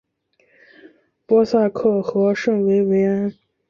[1.27, 3.31] 波萨克和圣维维安。